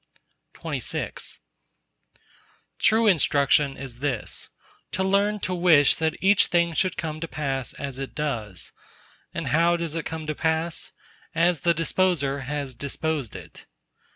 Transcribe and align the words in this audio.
XXVI 0.55 1.37
True 2.79 3.05
instruction 3.05 3.77
is 3.77 3.99
this:—to 3.99 5.03
learn 5.03 5.39
to 5.41 5.53
wish 5.53 5.93
that 5.93 6.15
each 6.19 6.47
thing 6.47 6.73
should 6.73 6.97
come 6.97 7.19
to 7.19 7.27
pass 7.27 7.73
as 7.73 7.99
it 7.99 8.15
does. 8.15 8.71
And 9.31 9.49
how 9.49 9.77
does 9.77 9.93
it 9.93 10.07
come 10.07 10.25
to 10.25 10.33
pass? 10.33 10.91
As 11.35 11.59
the 11.59 11.75
Disposer 11.75 12.39
has 12.39 12.73
disposed 12.73 13.35
it. 13.35 13.67